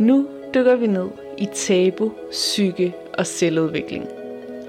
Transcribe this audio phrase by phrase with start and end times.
[0.00, 4.08] Nu dykker vi ned i tabu, psyke og selvudvikling.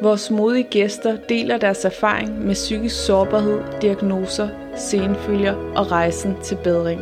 [0.02, 4.48] Vores modige gæster deler deres erfaring med psykisk sårbarhed, diagnoser,
[4.78, 7.02] senfølger og rejsen til bedring.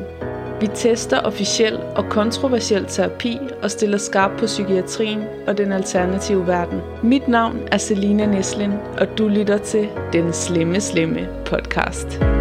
[0.62, 6.82] Vi tester officiel og kontroversiel terapi og stiller skarp på psykiatrien og den alternative verden.
[7.04, 12.39] Mit navn er Selina Neslin, og du lytter til Den Slemme Slemme podcast.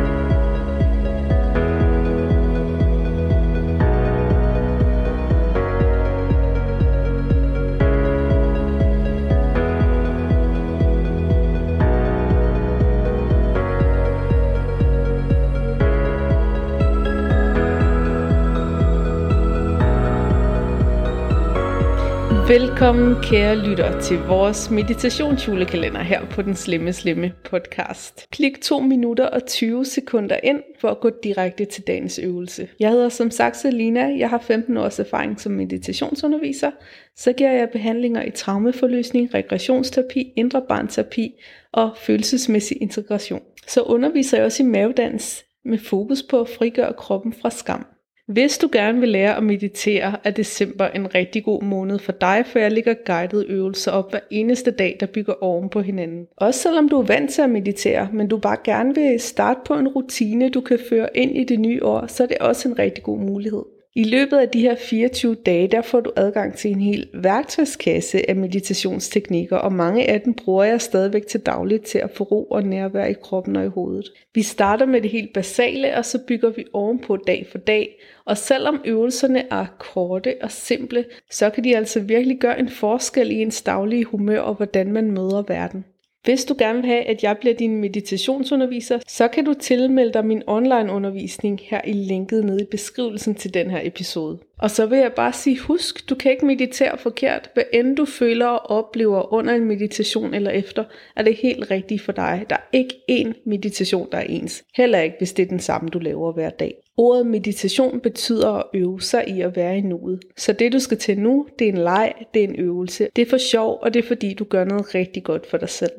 [22.48, 28.26] Velkommen kære lytter til vores meditationsjulekalender her på den Slemme Slemme podcast.
[28.30, 32.69] Klik 2 minutter og 20 sekunder ind for at gå direkte til dagens øvelse.
[32.80, 36.70] Jeg hedder som sagt Selina, jeg har 15 års erfaring som meditationsunderviser.
[37.17, 41.34] Så giver jeg behandlinger i traumeforløsning, regressionsterapi, indre barnterapi
[41.73, 43.42] og følelsesmæssig integration.
[43.67, 47.86] Så underviser jeg også i mavedans med fokus på at frigøre kroppen fra skam.
[48.29, 52.45] Hvis du gerne vil lære at meditere, er december en rigtig god måned for dig,
[52.47, 56.27] for jeg ligger guidede øvelser op hver eneste dag, der bygger oven på hinanden.
[56.37, 59.75] Også selvom du er vant til at meditere, men du bare gerne vil starte på
[59.75, 62.79] en rutine, du kan føre ind i det nye år, så er det også en
[62.79, 63.62] rigtig god mulighed.
[63.99, 68.31] I løbet af de her 24 dage, der får du adgang til en hel værktøjskasse
[68.31, 72.45] af meditationsteknikker, og mange af dem bruger jeg stadigvæk til dagligt til at få ro
[72.45, 74.13] og nærvær i kroppen og i hovedet.
[74.35, 78.39] Vi starter med det helt basale, og så bygger vi ovenpå dag for dag, og
[78.39, 83.35] selvom øvelserne er korte og simple, så kan de altså virkelig gøre en forskel i
[83.35, 85.85] ens daglige humør og hvordan man møder verden.
[86.29, 90.27] Hvis du gerne vil have, at jeg bliver din meditationsunderviser, så kan du tilmelde dig
[90.27, 94.39] min online undervisning her i linket nede i beskrivelsen til den her episode.
[94.59, 97.51] Og så vil jeg bare sige, husk, du kan ikke meditere forkert.
[97.55, 100.85] Hvad end du føler og oplever under en meditation eller efter,
[101.17, 102.47] er det helt rigtigt for dig.
[102.51, 104.63] Der er ikke én meditation, der er ens.
[104.77, 106.75] Heller ikke, hvis det er den samme, du laver hver dag.
[106.97, 110.20] Ordet meditation betyder at øve sig i at være i nuet.
[110.36, 113.08] Så det du skal til nu, det er en leg, det er en øvelse.
[113.17, 115.69] Det er for sjov, og det er fordi du gør noget rigtig godt for dig
[115.69, 115.92] selv.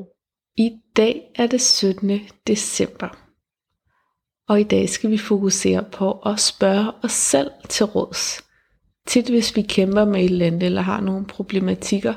[0.59, 2.19] I dag er det 17.
[2.47, 3.07] december.
[4.49, 8.43] Og i dag skal vi fokusere på at spørge os selv til råds.
[9.07, 12.13] Tit hvis vi kæmper med et land eller har nogle problematikker,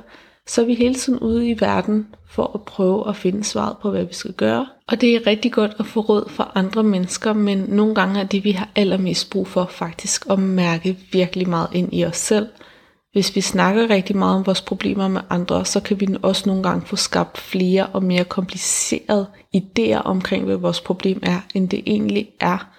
[0.47, 3.91] så er vi hele tiden ude i verden for at prøve at finde svaret på,
[3.91, 4.67] hvad vi skal gøre.
[4.89, 8.25] Og det er rigtig godt at få råd fra andre mennesker, men nogle gange er
[8.25, 12.49] det, vi har allermest brug for, faktisk at mærke virkelig meget ind i os selv–
[13.13, 16.63] hvis vi snakker rigtig meget om vores problemer med andre, så kan vi også nogle
[16.63, 21.83] gange få skabt flere og mere komplicerede idéer omkring, hvad vores problem er, end det
[21.87, 22.73] egentlig er.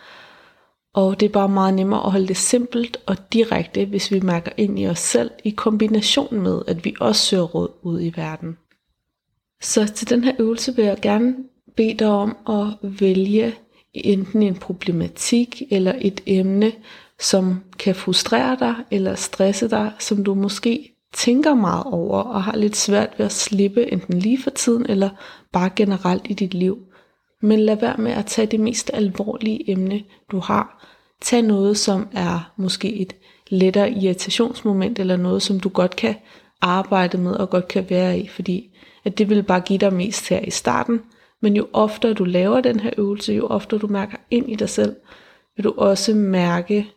[0.94, 4.52] Og det er bare meget nemmere at holde det simpelt og direkte, hvis vi mærker
[4.58, 8.58] ind i os selv, i kombination med, at vi også søger råd ud i verden.
[9.62, 11.36] Så til den her øvelse vil jeg gerne
[11.76, 13.56] bede dig om at vælge
[13.94, 16.72] enten en problematik eller et emne,
[17.20, 22.56] som kan frustrere dig eller stresse dig, som du måske tænker meget over og har
[22.58, 25.10] lidt svært ved at slippe enten lige for tiden eller
[25.52, 26.78] bare generelt i dit liv.
[27.42, 30.86] Men lad være med at tage det mest alvorlige emne, du har.
[31.22, 33.16] Tag noget, som er måske et
[33.50, 36.16] lettere irritationsmoment eller noget, som du godt kan
[36.62, 38.70] arbejde med og godt kan være i, fordi
[39.06, 41.02] at det vil bare give dig mest her i starten.
[41.42, 44.70] Men jo oftere du laver den her øvelse, jo oftere du mærker ind i dig
[44.70, 44.96] selv,
[45.56, 46.88] vil du også mærke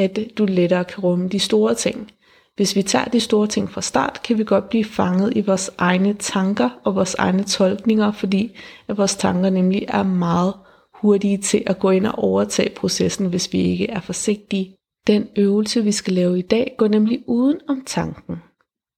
[0.00, 2.10] at du lettere kan rumme de store ting.
[2.56, 5.70] Hvis vi tager de store ting fra start, kan vi godt blive fanget i vores
[5.78, 8.56] egne tanker og vores egne tolkninger, fordi
[8.88, 10.54] at vores tanker nemlig er meget
[10.94, 14.74] hurtige til at gå ind og overtage processen, hvis vi ikke er forsigtige.
[15.06, 18.36] Den øvelse, vi skal lave i dag, går nemlig uden om tanken.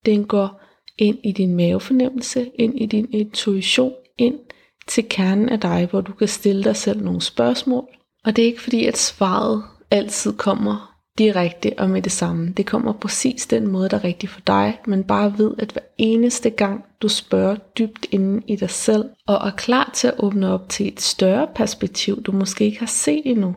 [0.06, 0.60] Den går
[0.98, 4.38] ind i din mavefornemmelse, ind i din intuition, ind
[4.88, 7.88] til kernen af dig, hvor du kan stille dig selv nogle spørgsmål.
[8.24, 12.52] Og det er ikke fordi, at svaret altid kommer direkte og med det samme.
[12.56, 15.82] Det kommer præcis den måde, der er rigtig for dig, men bare ved, at hver
[15.98, 20.52] eneste gang du spørger dybt inden i dig selv, og er klar til at åbne
[20.52, 23.54] op til et større perspektiv, du måske ikke har set endnu,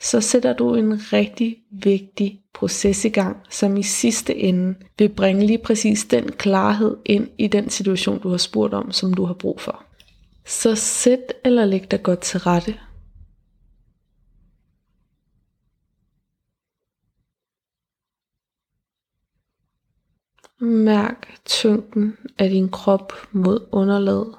[0.00, 5.46] så sætter du en rigtig vigtig proces i gang, som i sidste ende vil bringe
[5.46, 9.34] lige præcis den klarhed ind i den situation, du har spurgt om, som du har
[9.34, 9.84] brug for.
[10.46, 12.74] Så sæt eller læg dig godt til rette,
[20.86, 24.34] Mærk tyngden af din krop mod underlaget.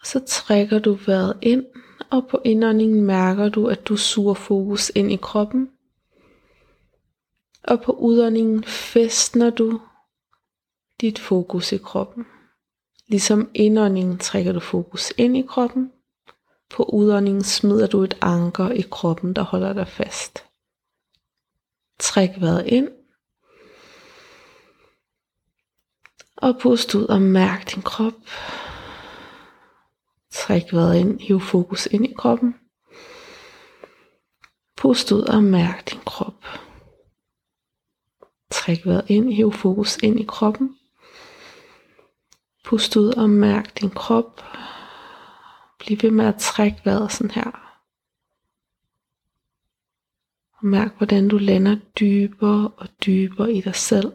[0.00, 1.66] Og så trækker du vejret ind
[2.10, 5.70] og på indåndingen mærker du, at du suger fokus ind i kroppen.
[7.64, 9.80] Og på udåndingen festner du
[11.00, 12.26] dit fokus i kroppen.
[13.06, 15.92] Ligesom indåndingen trækker du fokus ind i kroppen.
[16.70, 20.49] På udåndingen smider du et anker i kroppen, der holder dig fast.
[22.00, 22.88] Træk vejret ind.
[26.36, 28.14] Og pust ud og mærk din krop.
[30.30, 32.54] Træk vejret ind, hiv fokus ind i kroppen.
[34.76, 36.44] Pust ud og mærk din krop.
[38.50, 40.78] Træk vejret ind, hiv fokus ind i kroppen.
[42.64, 44.44] Pust ud og mærk din krop.
[45.78, 47.69] Bliv ved med at trække vejret sådan her.
[50.60, 54.12] Og mærk, hvordan du lander dybere og dybere i dig selv.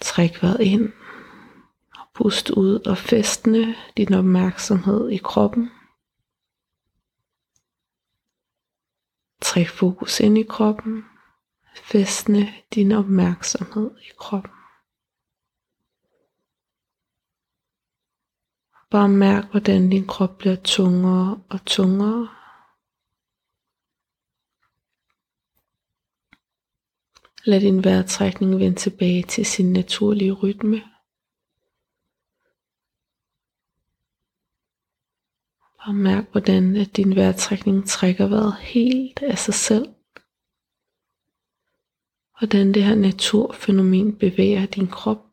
[0.00, 0.92] Træk vejret ind.
[1.98, 5.70] Og pust ud og festne din opmærksomhed i kroppen.
[9.40, 11.04] Træk fokus ind i kroppen.
[11.76, 14.52] Festne din opmærksomhed i kroppen.
[18.90, 22.41] Bare mærk, hvordan din krop bliver tungere og tungere.
[27.44, 30.76] Lad din vejrtrækning vende tilbage til sin naturlige rytme.
[35.78, 39.94] Bare mærk, hvordan at din vejrtrækning trækker vejret helt af sig selv.
[42.38, 45.26] Hvordan det her naturfænomen bevæger din krop.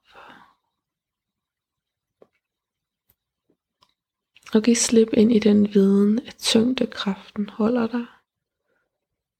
[4.53, 8.06] Og giv slip ind i den viden, at tyngdekraften holder dig.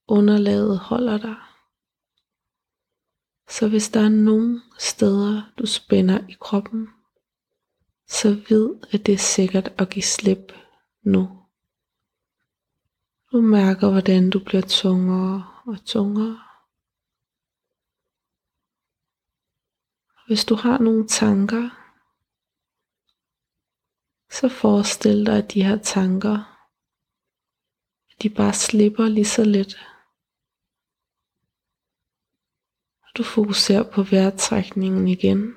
[0.08, 1.49] Underlaget holder dig.
[3.50, 6.88] Så hvis der er nogle steder, du spænder i kroppen,
[8.08, 10.54] så vid, at det er sikkert at give slip
[11.04, 11.40] nu.
[13.32, 16.40] Du mærker, hvordan du bliver tungere og tungere.
[20.28, 21.70] Hvis du har nogle tanker,
[24.32, 26.38] så forestil dig, at de her tanker,
[28.22, 29.76] de bare slipper lige så lidt.
[33.18, 35.56] Du fokuserer på vejrtrækningen igen.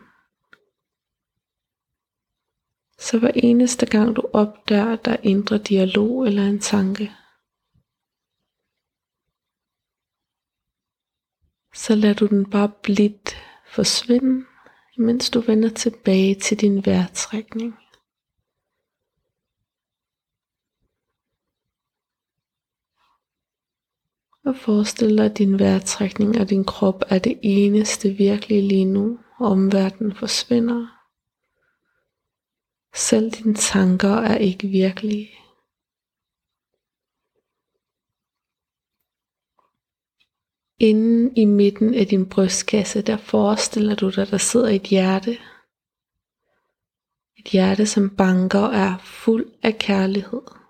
[2.99, 7.13] Så hver eneste gang du opdager, der er indre dialog eller en tanke,
[11.75, 14.47] så lader du den bare blidt forsvinde,
[14.99, 17.82] mens du vender tilbage til din vejrtrækning.
[24.45, 29.19] Og forestil dig, at din vejrtrækning og din krop er det eneste virkelige lige nu,
[29.39, 31.03] og omverdenen forsvinder.
[32.95, 35.31] Selv dine tanker er ikke virkelige.
[40.79, 45.39] Inden i midten af din brystkasse, der forestiller du dig, der sidder et hjerte.
[47.39, 50.62] Et hjerte, som banker og er fuld af kærlighed.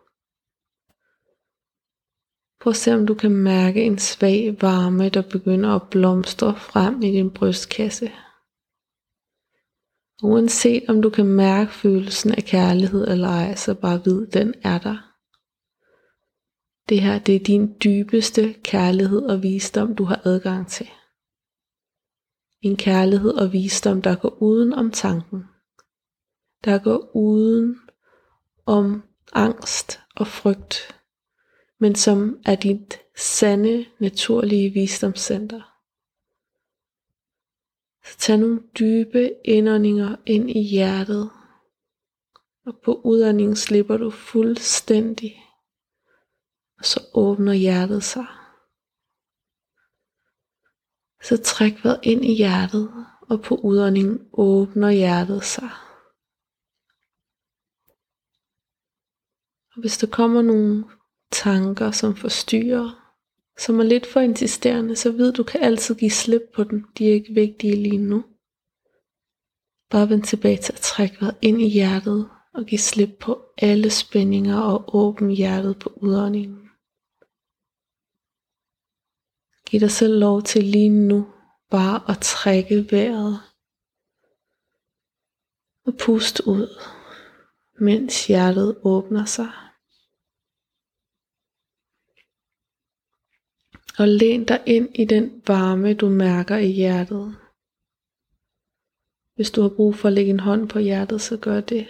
[2.63, 7.03] Prøv at se om du kan mærke en svag varme, der begynder at blomstre frem
[7.03, 8.13] i din brystkasse.
[10.23, 14.79] Uanset om du kan mærke følelsen af kærlighed eller ej, så bare vid, den er
[14.79, 15.13] der.
[16.89, 20.89] Det her, det er din dybeste kærlighed og visdom, du har adgang til.
[22.61, 25.45] En kærlighed og visdom, der går uden om tanken.
[26.65, 27.77] Der går uden
[28.67, 29.03] om
[29.33, 31.02] angst og frygt
[31.83, 35.63] men som er dit sande, naturlige visdomscenter.
[38.05, 41.31] Så tag nogle dybe indåndinger ind i hjertet,
[42.67, 45.43] og på udåndingen slipper du fuldstændig,
[46.79, 48.27] og så åbner hjertet sig.
[51.23, 55.71] Så træk vejret ind i hjertet, og på udåndingen åbner hjertet sig.
[59.75, 60.85] Og hvis der kommer nogle
[61.33, 63.15] tanker, som forstyrrer,
[63.59, 66.85] som er lidt for insisterende, så ved du kan altid give slip på dem.
[66.99, 68.25] De er ikke vigtige lige nu.
[69.91, 73.91] Bare vend tilbage til at trække vejret ind i hjertet og give slip på alle
[73.91, 76.59] spændinger og åbne hjertet på udåndingen.
[79.67, 81.27] Giv dig selv lov til lige nu
[81.71, 83.41] bare at trække vejret
[85.87, 86.69] og puste ud,
[87.81, 89.62] mens hjertet åbner sig.
[93.99, 97.37] og læn dig ind i den varme, du mærker i hjertet.
[99.35, 101.87] Hvis du har brug for at lægge en hånd på hjertet, så gør det.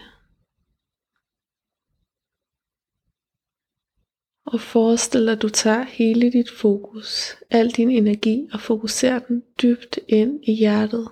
[4.52, 9.42] Og forestil dig, at du tager hele dit fokus, al din energi og fokuserer den
[9.62, 11.09] dybt ind i hjertet.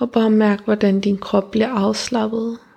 [0.00, 2.67] Og bare mærk, hvordan din krop bliver afslappet.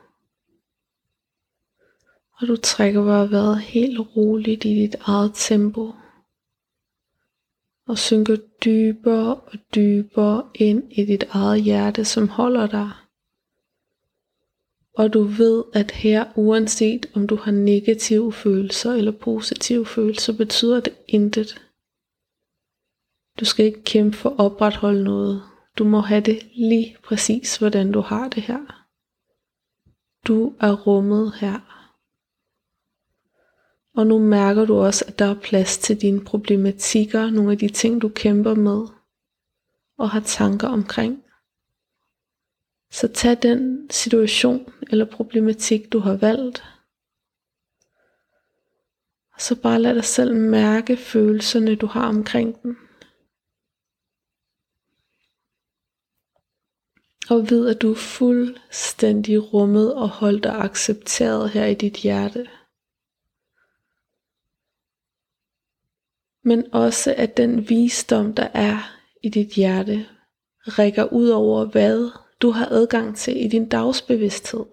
[2.41, 5.93] Og du trækker bare vejret helt roligt i dit eget tempo.
[7.87, 12.91] Og synker dybere og dybere ind i dit eget hjerte, som holder dig.
[14.93, 20.79] Og du ved, at her, uanset om du har negative følelser eller positive følelser, betyder
[20.79, 21.61] det intet.
[23.39, 25.43] Du skal ikke kæmpe for at opretholde noget.
[25.77, 28.85] Du må have det lige præcis, hvordan du har det her.
[30.27, 31.80] Du er rummet her.
[33.93, 37.69] Og nu mærker du også, at der er plads til dine problematikker, nogle af de
[37.69, 38.87] ting, du kæmper med
[39.97, 41.23] og har tanker omkring.
[42.91, 46.63] Så tag den situation eller problematik, du har valgt,
[49.33, 52.77] og så bare lad dig selv mærke følelserne, du har omkring den.
[57.29, 62.47] Og vid, at du er fuldstændig rummet og holdt og accepteret her i dit hjerte.
[66.43, 68.77] Men også at den visdom, der er
[69.23, 70.09] i dit hjerte,
[70.61, 74.65] rækker ud over, hvad du har adgang til i din dagsbevidsthed.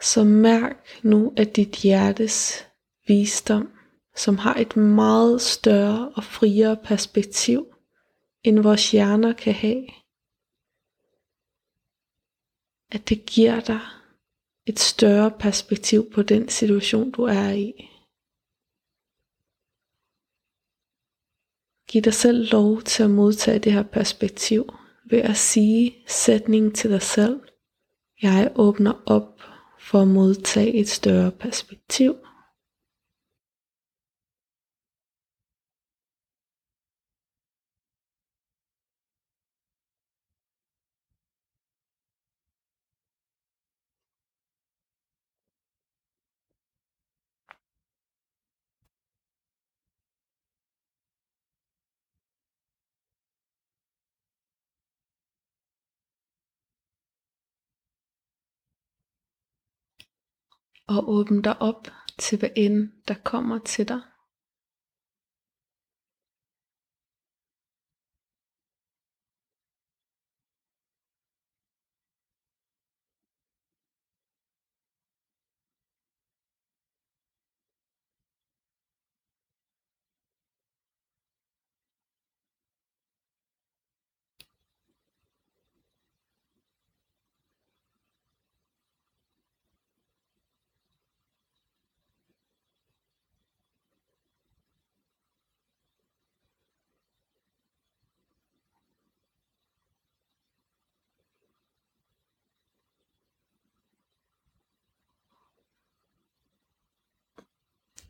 [0.00, 2.66] Så mærk nu, at dit hjertes
[3.06, 3.72] visdom,
[4.16, 7.66] som har et meget større og friere perspektiv,
[8.42, 9.86] end vores hjerner kan have.
[12.92, 13.80] At det giver dig
[14.66, 17.93] et større perspektiv på den situation, du er i.
[21.94, 24.74] Giv dig selv lov til at modtage det her perspektiv
[25.10, 27.40] ved at sige sætningen til dig selv.
[28.22, 29.40] Jeg åbner op
[29.80, 32.14] for at modtage et større perspektiv.
[60.86, 61.88] Og åbne dig op
[62.18, 64.00] til hvad end der kommer til dig.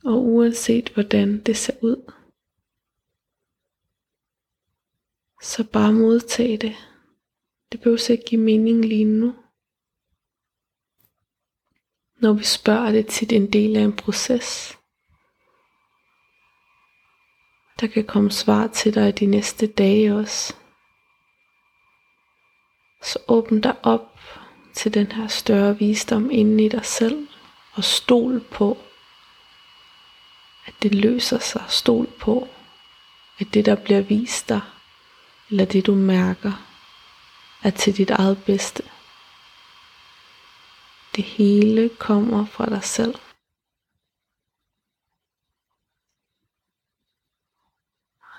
[0.04, 2.12] Og uanset hvordan det ser ud,
[5.42, 6.76] så bare modtag det.
[7.72, 9.34] Det behøver ikke give mening lige nu.
[12.16, 14.78] Når vi spørger det tit en del af en proces.
[17.80, 20.54] Der kan komme svar til dig de næste dage også.
[23.02, 24.18] Så åbn dig op
[24.74, 27.28] til den her større visdom inde i dig selv
[27.74, 28.78] og stol på,
[30.76, 31.64] at det løser sig.
[31.68, 32.48] Stol på,
[33.38, 34.60] at det der bliver vist dig,
[35.50, 36.52] eller det du mærker,
[37.62, 38.82] er til dit eget bedste.
[41.16, 43.14] Det hele kommer fra dig selv.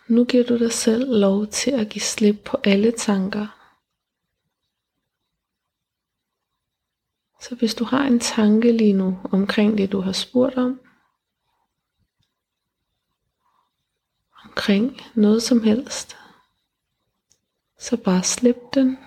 [0.07, 3.47] Nu giver du dig selv lov til at give slip på alle tanker.
[7.41, 10.79] Så hvis du har en tanke lige nu omkring det, du har spurgt om,
[14.55, 16.17] omkring noget som helst,
[17.79, 18.97] så bare slip den.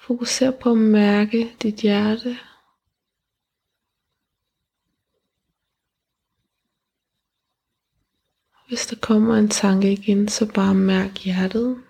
[0.00, 2.38] Fokuser på at mærke dit hjerte.
[8.68, 11.82] Hvis der kommer en tanke igen, så bare mærk hjertet.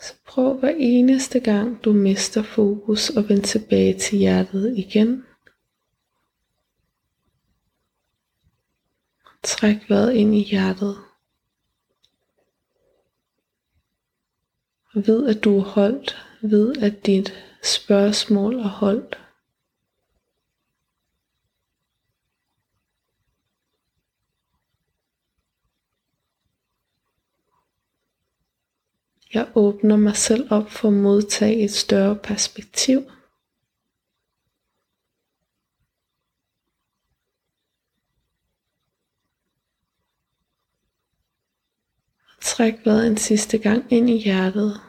[0.00, 5.24] Så prøv hver eneste gang du mister fokus og vend tilbage til hjertet igen.
[9.42, 10.96] Træk vejret ind i hjertet.
[14.94, 16.26] Ved at du er holdt.
[16.42, 19.18] Ved at dit spørgsmål er holdt.
[29.34, 33.00] Jeg åbner mig selv op for at modtage et større perspektiv.
[42.42, 44.80] Træk vejret en sidste gang ind i hjertet.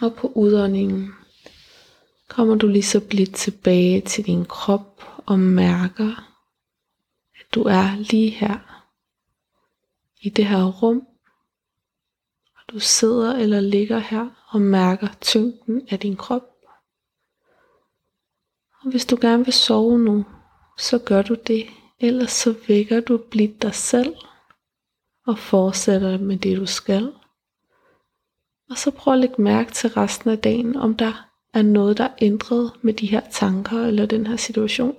[0.00, 1.14] Og på udåndingen
[2.28, 6.38] kommer du lige så blidt tilbage til din krop og mærker,
[7.40, 8.84] at du er lige her
[10.20, 11.07] i det her rum.
[12.68, 16.42] Du sidder eller ligger her og mærker tyngden af din krop.
[18.82, 20.24] Og hvis du gerne vil sove nu,
[20.78, 21.66] så gør du det.
[22.00, 24.16] Ellers så vækker du blidt dig selv
[25.26, 27.12] og fortsætter med det du skal.
[28.70, 32.04] Og så prøv at lægge mærke til resten af dagen, om der er noget, der
[32.04, 34.96] er ændret med de her tanker eller den her situation.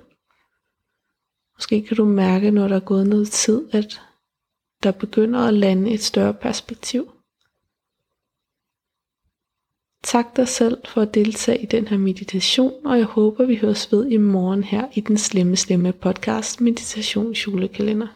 [1.56, 4.02] Måske kan du mærke, når der er gået noget tid, at
[4.84, 7.12] der begynder at lande et større perspektiv.
[10.04, 13.92] Tak dig selv for at deltage i den her meditation, og jeg håber, vi høres
[13.92, 18.08] ved i morgen her i den slemme slemme podcast Meditation Julekalender.